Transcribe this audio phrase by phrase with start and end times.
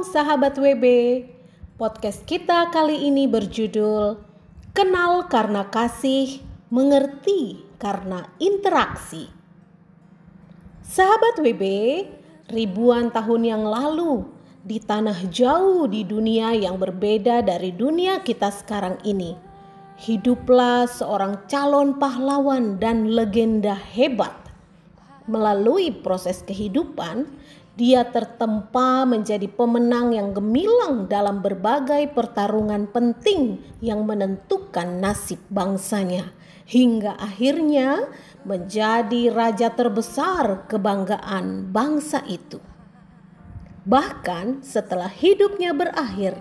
[0.00, 0.84] sahabat WB.
[1.76, 4.16] Podcast kita kali ini berjudul
[4.72, 6.40] Kenal karena kasih,
[6.72, 9.28] mengerti karena interaksi.
[10.80, 11.62] Sahabat WB,
[12.48, 14.24] ribuan tahun yang lalu
[14.64, 19.36] di tanah jauh di dunia yang berbeda dari dunia kita sekarang ini,
[20.00, 24.32] hiduplah seorang calon pahlawan dan legenda hebat.
[25.28, 27.28] Melalui proses kehidupan,
[27.76, 36.32] dia tertempa menjadi pemenang yang gemilang dalam berbagai pertarungan penting yang menentukan nasib bangsanya,
[36.64, 38.08] hingga akhirnya
[38.48, 42.64] menjadi raja terbesar kebanggaan bangsa itu.
[43.84, 46.40] Bahkan setelah hidupnya berakhir,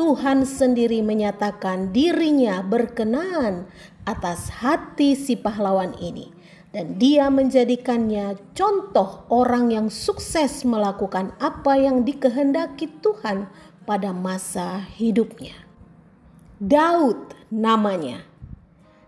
[0.00, 3.68] Tuhan sendiri menyatakan dirinya berkenan
[4.08, 6.41] atas hati si pahlawan ini
[6.72, 13.46] dan dia menjadikannya contoh orang yang sukses melakukan apa yang dikehendaki Tuhan
[13.84, 15.52] pada masa hidupnya.
[16.56, 18.24] Daud namanya.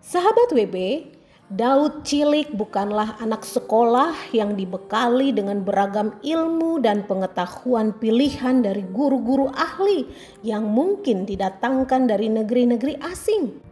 [0.05, 1.09] Sahabat WB,
[1.49, 9.49] Daud cilik bukanlah anak sekolah yang dibekali dengan beragam ilmu dan pengetahuan pilihan dari guru-guru
[9.57, 10.05] ahli
[10.45, 13.64] yang mungkin didatangkan dari negeri-negeri asing.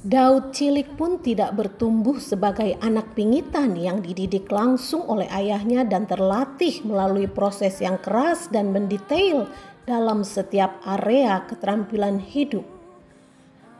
[0.00, 6.80] Daud cilik pun tidak bertumbuh sebagai anak pingitan yang dididik langsung oleh ayahnya dan terlatih
[6.88, 9.44] melalui proses yang keras dan mendetail
[9.84, 12.64] dalam setiap area keterampilan hidup.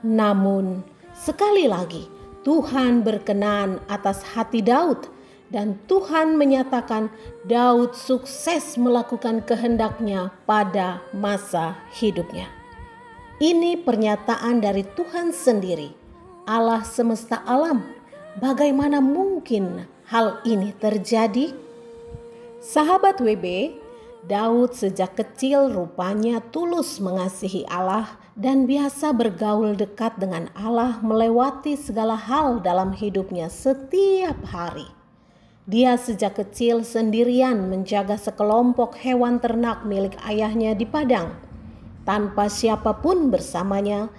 [0.04, 0.84] Namun,
[1.16, 2.04] sekali lagi,
[2.44, 5.08] Tuhan berkenan atas hati Daud
[5.48, 7.08] dan Tuhan menyatakan
[7.48, 12.52] Daud sukses melakukan kehendaknya pada masa hidupnya.
[13.40, 15.99] Ini pernyataan dari Tuhan sendiri
[16.50, 17.86] Allah semesta alam.
[18.42, 21.54] Bagaimana mungkin hal ini terjadi?
[22.58, 23.78] Sahabat WB,
[24.26, 32.18] Daud sejak kecil rupanya tulus mengasihi Allah dan biasa bergaul dekat dengan Allah melewati segala
[32.18, 34.90] hal dalam hidupnya setiap hari.
[35.70, 41.30] Dia sejak kecil sendirian menjaga sekelompok hewan ternak milik ayahnya di padang,
[42.02, 44.10] tanpa siapa pun bersamanya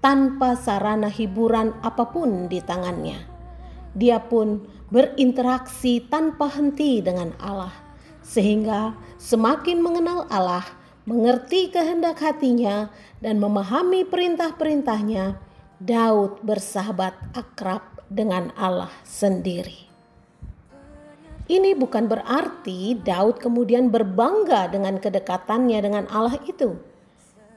[0.00, 3.20] tanpa sarana hiburan apa pun di tangannya.
[3.92, 7.72] Dia pun berinteraksi tanpa henti dengan Allah,
[8.24, 10.64] sehingga semakin mengenal Allah,
[11.04, 12.88] mengerti kehendak hatinya,
[13.20, 15.36] dan memahami perintah-perintahnya.
[15.80, 19.88] Daud bersahabat akrab dengan Allah sendiri.
[21.50, 26.89] Ini bukan berarti Daud kemudian berbangga dengan kedekatannya dengan Allah itu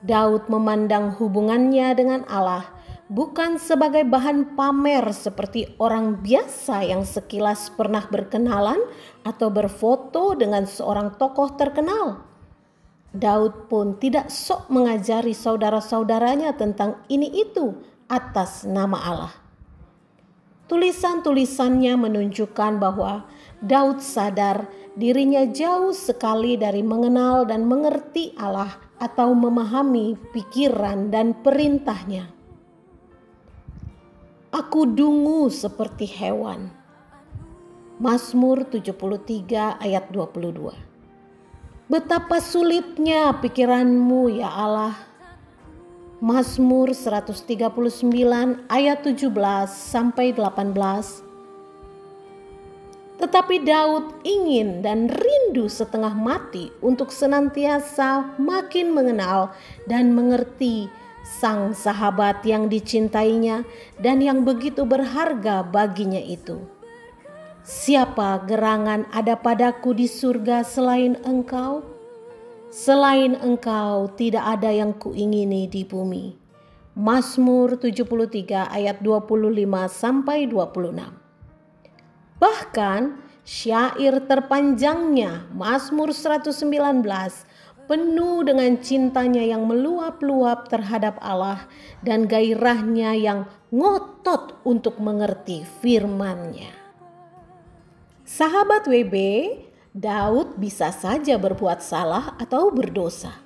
[0.03, 2.67] Daud memandang hubungannya dengan Allah
[3.07, 8.83] bukan sebagai bahan pamer seperti orang biasa yang sekilas pernah berkenalan
[9.23, 12.19] atau berfoto dengan seorang tokoh terkenal.
[13.13, 17.77] Daud pun tidak sok mengajari saudara-saudaranya tentang ini itu
[18.09, 19.33] atas nama Allah.
[20.65, 23.29] Tulisan-tulisannya menunjukkan bahwa
[23.61, 24.65] Daud sadar
[24.97, 32.31] dirinya jauh sekali dari mengenal dan mengerti Allah atau memahami pikiran dan perintahnya.
[34.55, 36.71] Aku dungu seperti hewan.
[37.99, 40.71] Mazmur 73 ayat 22.
[41.91, 44.95] Betapa sulitnya pikiranmu ya Allah.
[46.23, 48.07] Mazmur 139
[48.71, 49.27] ayat 17
[49.67, 51.32] sampai 18
[53.23, 59.55] tetapi Daud ingin dan rindu setengah mati untuk senantiasa makin mengenal
[59.87, 60.91] dan mengerti
[61.23, 63.63] sang sahabat yang dicintainya
[64.03, 66.67] dan yang begitu berharga baginya itu.
[67.63, 71.79] Siapa gerangan ada padaku di surga selain engkau?
[72.67, 76.35] Selain engkau tidak ada yang kuingini di bumi.
[76.99, 81.22] Mazmur 73 ayat 25 sampai 26.
[82.43, 86.59] Bahkan syair terpanjangnya Mazmur 119
[87.87, 91.63] penuh dengan cintanya yang meluap-luap terhadap Allah
[92.03, 96.71] dan gairahnya yang ngotot untuk mengerti firman-Nya.
[98.27, 99.15] Sahabat WB,
[99.95, 103.39] Daud bisa saja berbuat salah atau berdosa.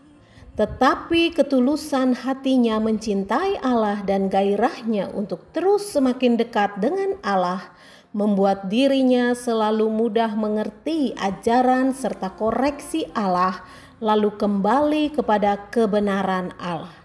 [0.57, 7.77] Tetapi ketulusan hatinya mencintai Allah dan gairahnya untuk terus semakin dekat dengan Allah
[8.17, 13.61] membuat dirinya selalu mudah mengerti ajaran serta koreksi Allah,
[14.01, 16.97] lalu kembali kepada kebenaran Allah.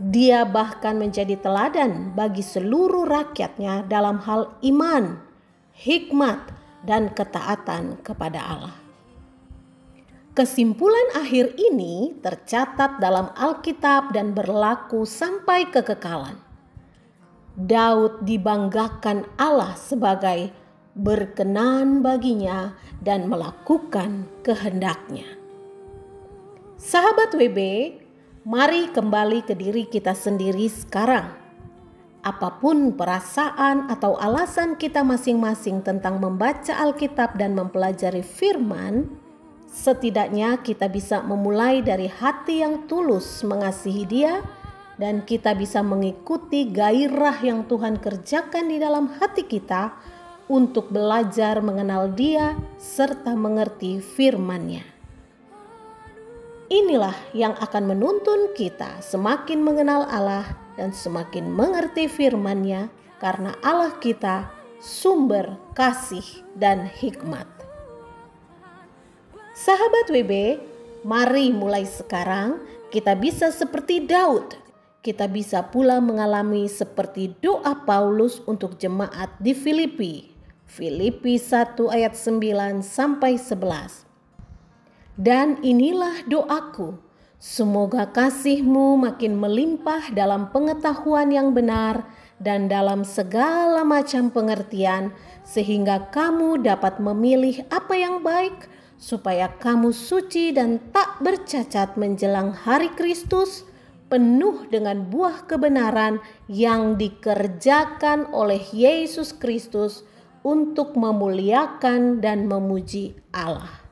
[0.00, 5.20] Dia bahkan menjadi teladan bagi seluruh rakyatnya dalam hal iman,
[5.76, 6.40] hikmat,
[6.88, 8.76] dan ketaatan kepada Allah.
[10.32, 16.53] Kesimpulan akhir ini tercatat dalam Alkitab dan berlaku sampai kekekalan.
[17.54, 20.50] Daud dibanggakan Allah sebagai
[20.98, 25.26] berkenan baginya dan melakukan kehendaknya.
[26.74, 27.58] Sahabat WB,
[28.42, 31.30] mari kembali ke diri kita sendiri sekarang.
[32.26, 39.22] Apa pun perasaan atau alasan kita masing-masing tentang membaca Alkitab dan mempelajari firman,
[39.74, 44.38] Setidaknya kita bisa memulai dari hati yang tulus mengasihi Dia
[45.00, 49.94] dan kita bisa mengikuti gairah yang Tuhan kerjakan di dalam hati kita
[50.46, 54.84] untuk belajar mengenal Dia serta mengerti firman-Nya.
[56.72, 62.88] Inilah yang akan menuntun kita semakin mengenal Allah dan semakin mengerti firman-Nya
[63.20, 64.48] karena Allah kita
[64.80, 66.24] sumber kasih
[66.56, 67.46] dan hikmat.
[69.54, 70.58] Sahabat WB,
[71.06, 72.58] mari mulai sekarang
[72.90, 74.63] kita bisa seperti Daud.
[75.04, 80.32] Kita bisa pula mengalami seperti doa Paulus untuk jemaat di Filipi.
[80.64, 84.08] Filipi 1 ayat 9 sampai 11.
[85.20, 86.96] Dan inilah doaku,
[87.36, 92.08] semoga kasihmu makin melimpah dalam pengetahuan yang benar
[92.40, 95.12] dan dalam segala macam pengertian,
[95.44, 102.88] sehingga kamu dapat memilih apa yang baik, supaya kamu suci dan tak bercacat menjelang hari
[102.96, 103.68] Kristus,
[104.08, 110.04] penuh dengan buah kebenaran yang dikerjakan oleh Yesus Kristus
[110.44, 113.84] untuk memuliakan dan memuji Allah.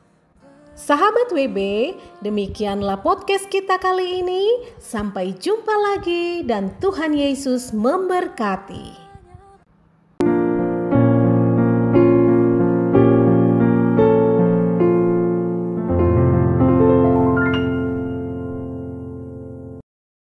[0.72, 1.58] Sahabat WB,
[2.24, 4.72] demikianlah podcast kita kali ini.
[4.80, 9.01] Sampai jumpa lagi, dan Tuhan Yesus memberkati.